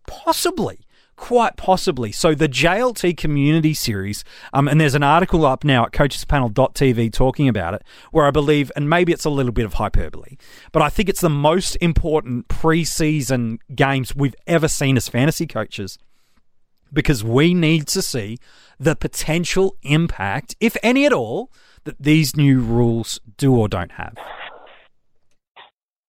Possibly 0.06 0.80
quite 1.20 1.56
possibly. 1.56 2.10
So 2.10 2.34
the 2.34 2.48
JLT 2.48 3.16
Community 3.16 3.74
Series, 3.74 4.24
um, 4.54 4.66
and 4.66 4.80
there's 4.80 4.94
an 4.94 5.02
article 5.02 5.44
up 5.44 5.64
now 5.64 5.84
at 5.84 5.92
coachespanel.tv 5.92 7.12
talking 7.12 7.46
about 7.46 7.74
it, 7.74 7.84
where 8.10 8.24
I 8.24 8.30
believe, 8.30 8.72
and 8.74 8.88
maybe 8.88 9.12
it's 9.12 9.26
a 9.26 9.30
little 9.30 9.52
bit 9.52 9.66
of 9.66 9.74
hyperbole, 9.74 10.38
but 10.72 10.80
I 10.80 10.88
think 10.88 11.10
it's 11.10 11.20
the 11.20 11.28
most 11.28 11.76
important 11.76 12.48
preseason 12.48 13.58
games 13.74 14.16
we've 14.16 14.34
ever 14.46 14.66
seen 14.66 14.96
as 14.96 15.08
fantasy 15.08 15.46
coaches 15.46 15.98
because 16.90 17.22
we 17.22 17.52
need 17.52 17.86
to 17.88 18.00
see 18.00 18.38
the 18.80 18.96
potential 18.96 19.76
impact, 19.82 20.56
if 20.58 20.74
any 20.82 21.04
at 21.04 21.12
all, 21.12 21.52
that 21.84 22.00
these 22.00 22.34
new 22.34 22.60
rules 22.60 23.20
do 23.36 23.54
or 23.54 23.68
don't 23.68 23.92
have. 23.92 24.16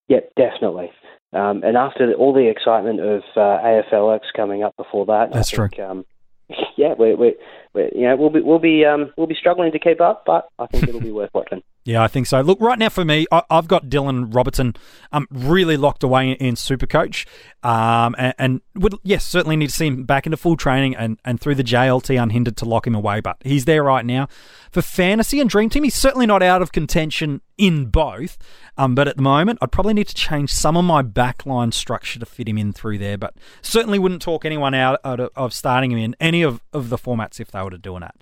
Yep, 0.08 0.32
definitely. 0.38 0.90
Um, 1.34 1.64
and 1.64 1.78
after 1.78 2.12
all 2.14 2.34
the 2.34 2.50
excitement 2.50 3.00
of 3.00 3.24
uh, 3.36 3.60
AFLX 3.64 4.22
coming 4.36 4.64
up 4.64 4.76
before 4.76 5.06
that, 5.06 5.32
that's 5.32 5.54
I 5.54 5.58
think, 5.58 5.76
true. 5.76 5.86
Um, 5.86 6.06
yeah, 6.78 6.94
we're, 6.98 7.16
we're, 7.16 7.34
we're, 7.74 7.90
you 7.94 8.02
know 8.02 8.16
we'll 8.18 8.30
be 8.30 8.42
we'll 8.42 8.60
be 8.60 8.86
um, 8.86 9.14
we'll 9.18 9.28
be 9.28 9.36
struggling 9.36 9.72
to 9.72 9.80
keep 9.80 10.02
up, 10.02 10.24
but 10.26 10.50
I 10.60 10.68
think 10.68 10.88
it'll 10.88 11.00
be 11.00 11.12
worth 11.12 11.32
watching. 11.34 11.64
Yeah, 11.84 12.04
I 12.04 12.08
think 12.08 12.28
so. 12.28 12.42
Look, 12.42 12.62
right 12.62 12.78
now 12.78 12.90
for 12.90 13.04
me, 13.04 13.26
I, 13.32 13.42
have 13.50 13.68
got 13.68 13.86
Dylan 13.86 14.32
Roberton 14.32 14.76
um, 15.12 15.28
really 15.32 15.78
locked 15.78 16.04
away 16.04 16.30
in, 16.30 16.36
in 16.36 16.56
Supercoach, 16.56 17.26
um, 17.64 18.14
and, 18.20 18.36
and, 18.38 18.62
would 18.76 18.96
yes 19.04 19.26
certainly 19.26 19.56
need 19.56 19.68
to 19.70 19.76
see 19.76 19.88
him 19.88 20.04
back 20.04 20.28
into 20.28 20.38
full 20.38 20.56
training 20.56 20.96
and, 20.96 21.18
and 21.26 21.42
through 21.42 21.56
the 21.56 21.64
JLT 21.64 22.22
unhindered 22.22 22.56
to 22.58 22.66
lock 22.66 22.86
him 22.86 22.94
away. 22.94 23.20
But 23.20 23.38
he's 23.42 23.66
there 23.66 23.84
right 23.84 24.06
now 24.06 24.28
for 24.72 24.84
fantasy 24.84 25.40
and 25.40 25.50
dream 25.50 25.70
team. 25.70 25.84
He's 25.84 25.96
certainly 25.96 26.28
not 26.28 26.44
out 26.44 26.62
of 26.62 26.72
contention 26.72 27.42
in 27.62 27.86
both, 27.86 28.40
um, 28.76 28.96
but 28.96 29.08
at 29.08 29.18
the 29.18 29.22
moment 29.22 29.60
I'd 29.62 29.72
probably 29.72 29.94
need 29.94 30.08
to 30.08 30.16
change 30.16 30.52
some 30.52 30.76
of 30.76 30.84
my 30.84 31.04
backline 31.04 31.72
structure 31.72 32.20
to 32.20 32.26
fit 32.26 32.50
him 32.50 32.58
in 32.58 32.74
through 32.74 32.98
there. 32.98 33.20
But 33.20 33.36
certainly 33.62 34.00
wouldn't 34.00 34.24
talk 34.24 34.46
anyone 34.46 34.74
out, 34.74 35.00
out 35.06 35.20
of, 35.20 35.30
of 35.36 35.54
starting 35.54 35.92
him 35.92 36.00
in 36.00 36.16
any 36.20 36.42
of, 36.42 36.60
of 36.74 36.90
the 36.90 36.98
formats 36.98 37.40
if 37.40 37.52
they 37.52 37.62
were 37.62 37.70
to 37.70 37.78
doing 37.78 38.02
that. 38.02 38.16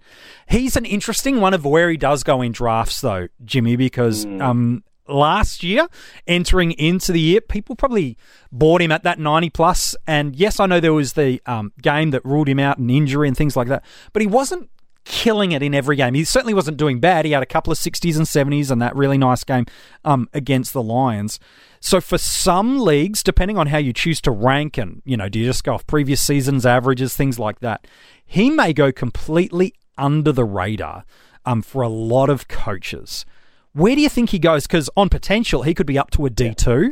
He's 0.50 0.76
an 0.76 0.84
interesting 0.84 1.40
one 1.40 1.54
of 1.54 1.64
where 1.64 1.90
he 1.90 1.96
does 1.96 2.24
go 2.24 2.42
in 2.42 2.52
drafts 2.52 3.00
though. 3.00 3.30
Jimmy, 3.46 3.78
because 3.78 4.26
mm. 4.26 4.42
um, 4.42 4.84
last 5.08 5.64
year, 5.64 5.88
entering 6.28 6.74
into 6.74 7.14
the 7.14 7.22
year, 7.22 7.40
people 7.40 7.78
probably 7.78 8.18
bought 8.52 8.82
him 8.82 8.92
at 8.92 9.04
that 9.04 9.20
90 9.20 9.52
plus. 9.52 9.96
And 10.06 10.36
yes, 10.36 10.60
I 10.60 10.66
know 10.66 10.82
there 10.82 10.94
was 10.94 11.14
the 11.14 11.42
um, 11.46 11.72
game 11.82 12.12
that 12.12 12.26
ruled 12.26 12.50
him 12.50 12.60
out 12.60 12.78
and 12.78 12.92
injury 12.92 13.30
and 13.30 13.38
things 13.38 13.56
like 13.56 13.70
that, 13.70 13.86
but 14.12 14.22
he 14.22 14.28
wasn't 14.28 14.70
killing 15.10 15.52
it 15.52 15.64
in 15.64 15.74
every 15.74 15.96
game. 15.96 16.14
He 16.14 16.24
certainly 16.24 16.54
wasn't 16.54 16.78
doing 16.78 17.00
bad. 17.00 17.26
He 17.26 17.32
had 17.32 17.42
a 17.42 17.48
couple 17.48 17.74
of 17.74 17.80
60s 17.80 18.16
and 18.16 18.28
70s 18.28 18.70
and 18.70 18.80
that 18.80 18.96
really 18.96 19.18
nice 19.18 19.44
game 19.44 19.66
um, 20.06 20.30
against 20.34 20.72
the 20.72 20.84
Lions. 20.84 21.40
So 21.82 22.00
for 22.00 22.20
some 22.20 22.80
leagues, 22.80 23.24
depending 23.24 23.58
on 23.58 23.68
how 23.68 23.80
you 23.80 23.92
choose 23.92 24.22
to 24.22 24.32
rank 24.32 24.78
and, 24.78 25.02
you 25.06 25.18
know, 25.18 25.28
do 25.28 25.40
you 25.40 25.46
just 25.48 25.64
go 25.64 25.74
off 25.74 25.88
previous 25.88 26.22
seasons 26.22 26.64
averages, 26.64 27.16
things 27.16 27.40
like 27.40 27.60
that, 27.60 27.88
he 28.24 28.52
may 28.52 28.72
go 28.72 28.92
completely 28.92 29.74
under 29.98 30.32
the 30.32 30.46
radar 30.46 31.06
um, 31.44 31.64
for 31.64 31.82
a 31.82 31.90
lot 31.90 32.30
of 32.30 32.48
coaches. 32.48 33.26
Where 33.74 33.96
do 33.96 34.02
you 34.02 34.10
think 34.10 34.30
he 34.30 34.40
goes? 34.40 34.68
Because 34.68 34.92
on 34.96 35.10
potential, 35.10 35.64
he 35.64 35.74
could 35.74 35.88
be 35.88 35.98
up 35.98 36.12
to 36.12 36.28
a 36.28 36.30
D2, 36.30 36.84
yeah. 36.84 36.92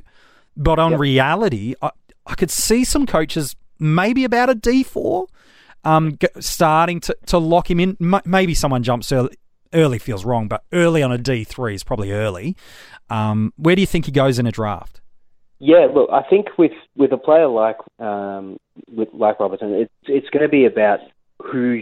but 0.56 0.80
on 0.80 0.92
yep. 0.92 1.00
reality, 1.00 1.76
I, 1.84 1.92
I, 2.26 2.34
could 2.34 2.50
see 2.50 2.84
some 2.84 3.06
coaches 3.06 3.56
maybe 3.78 4.24
about 4.24 4.50
a 4.50 4.56
D4 4.56 5.28
um, 5.88 6.18
starting 6.40 7.00
to, 7.02 7.18
to 7.28 7.38
lock 7.38 7.72
him 7.72 7.80
in. 7.80 7.98
M- 8.02 8.22
maybe 8.26 8.54
someone 8.54 8.84
jumps 8.84 9.12
early. 9.12 9.36
Early 9.74 10.00
feels 10.00 10.24
wrong, 10.24 10.48
but 10.48 10.64
early 10.72 11.04
on 11.04 11.12
a 11.12 11.18
D3 11.18 11.74
is 11.74 11.84
probably 11.84 12.14
early. 12.14 12.56
Um, 13.10 13.54
where 13.58 13.76
do 13.76 13.82
you 13.82 13.86
think 13.86 14.06
he 14.06 14.14
goes 14.14 14.40
in 14.40 14.48
a 14.48 14.52
draft? 14.52 15.02
Yeah, 15.60 15.88
look, 15.94 16.10
I 16.10 16.22
think 16.24 16.58
with, 16.58 16.72
with 16.96 17.12
a 17.12 17.18
player 17.18 17.48
like 17.48 17.78
um, 18.00 18.58
with 18.90 19.10
like 19.12 19.40
Roberton, 19.40 19.74
it's 19.74 19.92
it's 20.06 20.30
going 20.30 20.44
to 20.44 20.50
be 20.50 20.66
about 20.66 21.00
who 21.44 21.82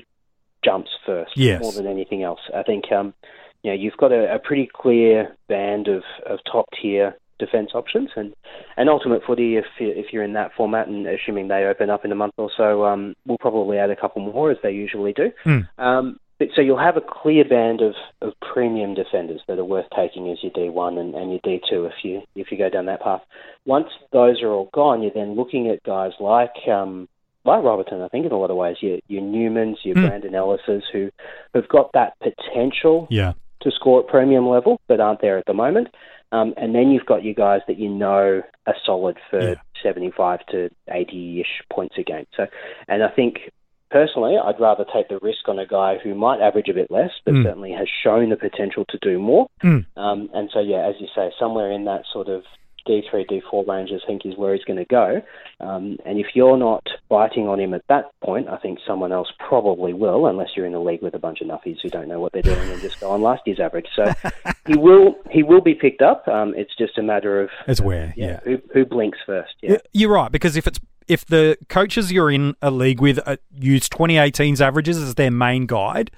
jumps 0.64 0.90
first 1.06 1.38
yes. 1.38 1.62
more 1.62 1.74
than 1.74 1.86
anything 1.86 2.24
else. 2.24 2.40
I 2.56 2.64
think 2.64 2.92
um, 2.92 3.14
you 3.62 3.72
know, 3.72 3.78
you've 3.78 3.98
got 3.98 4.12
a, 4.12 4.34
a 4.34 4.40
pretty 4.40 4.68
clear 4.74 5.36
band 5.48 5.88
of, 5.88 6.04
of 6.26 6.40
top 6.52 6.66
tier 6.82 7.16
defence 7.40 7.72
options, 7.74 8.10
and 8.16 8.34
and 8.78 8.90
ultimate 8.90 9.24
footy, 9.26 9.58
if 9.58 9.66
if 9.80 10.14
you're 10.14 10.24
in 10.24 10.34
that 10.34 10.52
format, 10.56 10.88
and 10.88 11.08
assuming 11.08 11.48
they 11.48 11.66
open 11.66 11.90
up 11.90 12.06
in 12.06 12.12
a 12.12 12.16
month 12.16 12.34
or 12.38 12.50
so, 12.56 12.86
um, 12.86 13.16
we'll 13.26 13.38
probably 13.38 13.78
add 13.78 13.90
a 13.90 13.96
couple 13.96 14.22
more 14.22 14.52
as 14.52 14.58
they 14.64 14.72
usually 14.72 15.14
do. 15.14 15.32
Mm. 15.46 15.68
Um, 15.78 16.20
but, 16.38 16.50
so 16.54 16.62
you'll 16.62 16.78
have 16.78 16.98
a 16.98 17.02
clear 17.02 17.46
band 17.46 17.82
of, 17.82 17.94
of 18.22 18.34
premium 18.42 18.94
defenders 18.94 19.42
that 19.48 19.58
are 19.58 19.64
worth 19.64 19.86
taking 19.96 20.30
as 20.30 20.38
your 20.42 20.52
D1 20.52 21.00
and, 21.00 21.16
and 21.16 21.32
your 21.32 21.40
D2 21.40 21.88
if 21.88 21.94
you 22.04 22.22
if 22.36 22.52
you 22.52 22.58
go 22.58 22.70
down 22.70 22.88
that 22.88 23.02
path. 23.02 23.22
Once 23.66 23.88
those 24.12 24.42
are 24.42 24.50
all 24.50 24.70
gone, 24.74 25.02
you're 25.02 25.12
then 25.14 25.36
looking 25.36 25.70
at 25.70 25.82
guys 25.84 26.12
like 26.20 26.68
um, 26.70 27.08
like 27.46 27.64
Roberton, 27.64 28.02
I 28.02 28.08
think 28.10 28.26
in 28.26 28.32
a 28.32 28.38
lot 28.38 28.52
of 28.52 28.58
ways, 28.58 28.78
your 28.82 29.00
your 29.08 29.22
Newmans, 29.22 29.78
your 29.84 29.96
mm. 29.96 30.08
Brandon 30.08 30.34
Ellises, 30.34 30.84
who 30.92 31.10
have 31.54 31.70
got 31.70 31.92
that 31.94 32.14
potential 32.20 33.08
yeah. 33.10 33.34
to 33.62 33.72
score 33.72 34.02
at 34.02 34.08
premium 34.08 34.48
level, 34.48 34.82
but 34.88 35.00
aren't 35.00 35.22
there 35.22 35.38
at 35.38 35.46
the 35.46 35.54
moment. 35.54 35.90
Um, 36.36 36.54
and 36.58 36.76
then 36.76 36.92
you've 36.92 37.06
got 37.06 37.24
your 37.24 37.34
guys 37.34 37.62
that 37.68 37.78
you 37.78 37.90
know 37.90 38.42
are 38.68 38.76
solid 38.86 39.18
for 39.30 39.40
yeah. 39.40 39.56
75 39.82 40.46
to 40.48 40.70
80 40.90 41.42
ish 41.42 41.64
points 41.72 41.96
a 41.98 42.04
game. 42.04 42.26
So, 42.36 42.48
and 42.88 43.04
I 43.04 43.10
think 43.10 43.52
personally, 43.90 44.36
I'd 44.38 44.60
rather 44.60 44.86
take 44.94 45.08
the 45.08 45.20
risk 45.22 45.48
on 45.48 45.60
a 45.60 45.66
guy 45.66 45.98
who 46.04 46.14
might 46.16 46.42
average 46.42 46.68
a 46.70 46.74
bit 46.74 46.92
less, 46.92 47.12
but 47.24 47.36
mm. 47.36 47.44
certainly 47.44 47.72
has 47.72 47.88
shown 48.04 48.30
the 48.30 48.36
potential 48.36 48.86
to 48.90 48.98
do 49.02 49.20
more. 49.20 49.48
Mm. 49.64 49.86
Um, 49.96 50.30
and 50.34 50.50
so, 50.54 50.60
yeah, 50.60 50.88
as 50.88 50.96
you 51.00 51.08
say, 51.16 51.32
somewhere 51.40 51.72
in 51.72 51.86
that 51.86 52.04
sort 52.12 52.28
of 52.28 52.44
D3, 52.88 53.26
D4 53.30 53.68
range, 53.68 53.92
I 53.92 54.06
think 54.06 54.26
is 54.26 54.38
where 54.38 54.54
he's 54.54 54.64
going 54.64 54.78
to 54.78 54.86
go. 54.86 55.22
Um, 55.60 55.98
and 56.06 56.20
if 56.20 56.28
you're 56.34 56.58
not 56.58 56.86
biting 57.10 57.48
on 57.48 57.60
him 57.60 57.74
at 57.74 57.84
that 57.90 58.12
point, 58.22 58.48
I 58.48 58.58
think 58.58 58.80
someone 58.86 59.12
else 59.12 59.32
probably 59.48 59.94
will, 59.94 60.28
unless 60.28 60.50
you're 60.56 60.66
in 60.66 60.74
a 60.74 60.82
league 60.82 61.02
with 61.02 61.14
a 61.14 61.20
bunch 61.20 61.42
of 61.42 61.48
nuffies 61.48 61.78
who 61.82 61.90
don't 61.90 62.08
know 62.08 62.20
what 62.20 62.34
they're 62.34 62.42
doing 62.42 62.70
and 62.70 62.82
just 62.82 63.00
go 63.00 63.12
on 63.12 63.22
last 63.22 63.42
year's 63.46 63.60
average. 63.60 63.88
So 63.96 64.12
he 64.68 64.78
will 64.78 65.16
he 65.32 65.44
will 65.44 65.62
be 65.62 65.76
picked 65.76 66.02
up. 66.02 66.28
Um, 66.28 66.54
it's 66.56 66.76
just 66.76 66.98
a 66.98 67.04
matter 67.04 67.42
of 67.42 67.50
it's 67.68 67.82
where 67.82 68.14
yeah, 68.16 68.26
yeah. 68.26 68.40
Who, 68.44 68.62
who 68.74 68.86
blinks 68.86 69.20
first. 69.26 69.54
Yeah. 69.62 69.78
You're 69.94 70.12
right 70.12 70.32
because 70.32 70.56
if 70.56 70.68
it's 70.68 70.80
if 71.08 71.26
the 71.26 71.58
coaches 71.70 72.12
you're 72.12 72.32
in 72.32 72.56
a 72.62 72.72
league 72.72 73.00
with 73.00 73.20
uh, 73.26 73.38
use 73.54 73.88
2018's 73.90 74.62
averages 74.62 74.98
as 74.98 75.16
their 75.16 75.32
main 75.32 75.66
guide, 75.66 76.12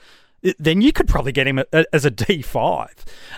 then 0.59 0.81
you 0.81 0.91
could 0.91 1.07
probably 1.07 1.31
get 1.31 1.47
him 1.47 1.59
as 1.93 2.05
a 2.05 2.11
D5. 2.11 2.89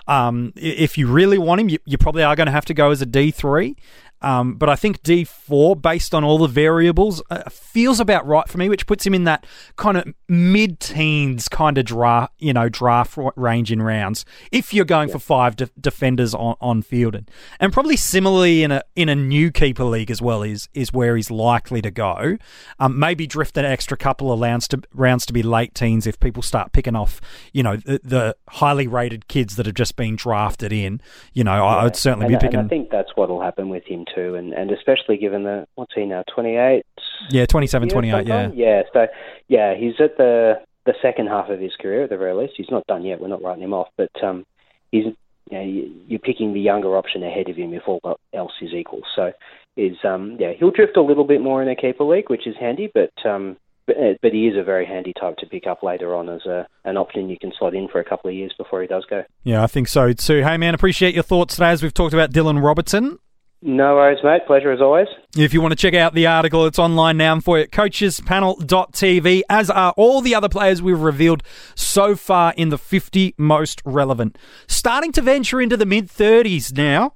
Um, 0.07 0.53
if 0.55 0.97
you 0.97 1.07
really 1.07 1.37
want 1.37 1.61
him, 1.61 1.69
you, 1.69 1.79
you 1.85 1.97
probably 1.97 2.23
are 2.23 2.35
going 2.35 2.47
to 2.47 2.51
have 2.51 2.65
to 2.65 2.73
go 2.73 2.91
as 2.91 3.01
a 3.01 3.05
D3. 3.05 3.75
Um, 4.21 4.55
but 4.55 4.69
I 4.69 4.75
think 4.75 5.01
D4, 5.03 5.81
based 5.81 6.13
on 6.13 6.23
all 6.23 6.37
the 6.37 6.47
variables, 6.47 7.21
uh, 7.29 7.49
feels 7.49 7.99
about 7.99 8.25
right 8.27 8.47
for 8.47 8.57
me, 8.57 8.67
which 8.67 8.85
puts 8.85 9.05
him 9.05 9.13
in 9.13 9.23
that 9.23 9.45
kind 9.75 9.97
of 9.97 10.13
mid-teens 10.27 11.47
kind 11.47 11.77
of 11.77 11.85
draft, 11.85 12.33
you 12.39 12.53
know, 12.53 12.67
draft 12.69 13.17
range 13.35 13.71
in 13.71 13.81
rounds. 13.81 14.25
If 14.51 14.73
you're 14.73 14.85
going 14.85 15.09
yeah. 15.09 15.13
for 15.13 15.19
five 15.19 15.55
de- 15.55 15.69
defenders 15.79 16.33
on, 16.33 16.55
on 16.59 16.81
field, 16.81 17.15
and, 17.15 17.29
and 17.59 17.71
probably 17.71 17.95
similarly 17.95 18.63
in 18.63 18.71
a 18.71 18.83
in 18.95 19.09
a 19.09 19.15
new 19.15 19.51
keeper 19.51 19.83
league 19.85 20.11
as 20.11 20.21
well 20.21 20.43
is 20.43 20.67
is 20.73 20.91
where 20.91 21.15
he's 21.15 21.31
likely 21.31 21.81
to 21.81 21.91
go. 21.91 22.37
Um, 22.79 22.99
maybe 22.99 23.25
drift 23.25 23.57
an 23.57 23.65
extra 23.65 23.95
couple 23.95 24.31
of 24.31 24.39
rounds 24.39 24.67
to 24.69 24.81
rounds 24.93 25.25
to 25.27 25.33
be 25.33 25.43
late 25.43 25.73
teens 25.73 26.05
if 26.05 26.19
people 26.19 26.43
start 26.43 26.73
picking 26.73 26.95
off, 26.95 27.21
you 27.53 27.63
know, 27.63 27.77
the, 27.77 28.01
the 28.03 28.35
highly 28.49 28.87
rated 28.87 29.27
kids 29.27 29.55
that 29.55 29.65
have 29.65 29.75
just 29.75 29.95
been 29.95 30.15
drafted 30.15 30.73
in. 30.73 31.01
You 31.33 31.43
know, 31.43 31.55
yeah. 31.55 31.63
I 31.63 31.83
would 31.83 31.95
certainly 31.95 32.25
and, 32.27 32.39
be 32.39 32.45
picking. 32.45 32.59
I 32.59 32.67
think 32.67 32.89
that's 32.89 33.11
what 33.15 33.29
will 33.29 33.41
happen 33.41 33.69
with 33.69 33.85
him 33.85 34.05
too, 34.13 34.35
and, 34.35 34.53
and 34.53 34.71
especially 34.71 35.17
given 35.17 35.43
the 35.43 35.67
what's 35.75 35.93
he 35.93 36.05
now, 36.05 36.23
twenty 36.33 36.55
eight. 36.55 36.83
Yeah, 37.29 37.45
27, 37.45 37.89
28, 37.89 38.27
yeah. 38.27 38.49
Yeah, 38.53 38.83
so 38.93 39.07
yeah, 39.47 39.75
he's 39.75 39.99
at 39.99 40.17
the 40.17 40.61
the 40.85 40.93
second 41.01 41.27
half 41.27 41.49
of 41.49 41.59
his 41.59 41.75
career 41.79 42.03
at 42.03 42.09
the 42.09 42.17
very 42.17 42.33
least. 42.33 42.53
He's 42.57 42.71
not 42.71 42.87
done 42.87 43.03
yet. 43.05 43.19
We're 43.19 43.27
not 43.27 43.43
writing 43.43 43.63
him 43.63 43.73
off, 43.73 43.89
but 43.97 44.11
um, 44.23 44.45
he's 44.91 45.05
you 45.51 45.57
know, 45.57 45.91
you're 46.07 46.19
picking 46.19 46.53
the 46.53 46.59
younger 46.59 46.95
option 46.95 47.23
ahead 47.23 47.49
of 47.49 47.55
him 47.55 47.73
if 47.73 47.83
all 47.87 48.19
else 48.33 48.53
is 48.61 48.73
equal. 48.73 49.01
So 49.15 49.31
is 49.75 49.97
um, 50.03 50.37
yeah, 50.39 50.53
he'll 50.57 50.71
drift 50.71 50.97
a 50.97 51.01
little 51.01 51.23
bit 51.23 51.41
more 51.41 51.61
in 51.61 51.69
a 51.69 51.75
keeper 51.75 52.03
league, 52.03 52.29
which 52.29 52.47
is 52.47 52.55
handy, 52.59 52.91
but 52.93 53.11
um, 53.25 53.57
but, 53.87 53.97
uh, 53.97 54.13
but 54.21 54.33
he 54.33 54.47
is 54.47 54.57
a 54.57 54.63
very 54.63 54.85
handy 54.85 55.13
type 55.19 55.37
to 55.37 55.47
pick 55.47 55.65
up 55.65 55.81
later 55.81 56.15
on 56.15 56.29
as 56.29 56.45
a 56.45 56.67
an 56.85 56.97
option 56.97 57.29
you 57.29 57.37
can 57.39 57.51
slot 57.57 57.73
in 57.73 57.87
for 57.87 57.99
a 57.99 58.03
couple 58.03 58.29
of 58.29 58.35
years 58.35 58.53
before 58.57 58.81
he 58.81 58.87
does 58.87 59.05
go. 59.09 59.23
Yeah, 59.43 59.63
I 59.63 59.67
think 59.67 59.87
so 59.87 60.13
too. 60.13 60.43
Hey 60.43 60.57
man, 60.57 60.75
appreciate 60.75 61.13
your 61.13 61.23
thoughts 61.23 61.55
today 61.55 61.69
as 61.69 61.81
we've 61.81 61.93
talked 61.93 62.13
about 62.13 62.31
Dylan 62.31 62.61
Roberton. 62.61 63.17
No 63.61 63.95
worries, 63.95 64.19
mate. 64.23 64.45
Pleasure 64.47 64.71
as 64.71 64.79
always. 64.79 65.07
If 65.35 65.53
you 65.53 65.61
want 65.61 65.73
to 65.73 65.75
check 65.75 65.93
out 65.93 66.13
the 66.13 66.27
article, 66.27 66.65
it's 66.65 66.79
online 66.79 67.17
now 67.17 67.39
for 67.41 67.57
you 67.57 67.63
at 67.63 67.71
coachespanel.tv, 67.71 69.41
as 69.49 69.69
are 69.69 69.93
all 69.97 70.21
the 70.21 70.33
other 70.33 70.47
players 70.47 70.81
we've 70.81 70.99
revealed 70.99 71.43
so 71.75 72.15
far 72.15 72.53
in 72.55 72.69
the 72.69 72.77
50 72.77 73.35
most 73.37 73.81
relevant. 73.83 74.37
Starting 74.67 75.11
to 75.11 75.21
venture 75.21 75.59
into 75.59 75.75
the 75.75 75.85
mid 75.85 76.07
30s 76.07 76.75
now. 76.75 77.13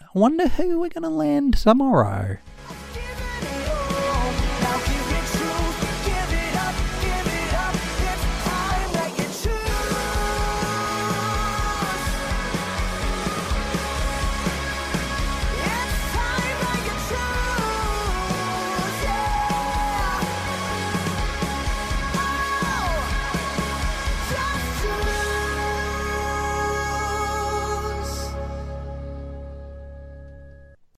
I 0.00 0.18
wonder 0.18 0.48
who 0.48 0.80
we're 0.80 0.88
going 0.88 1.02
to 1.02 1.08
land 1.08 1.58
tomorrow. 1.58 2.38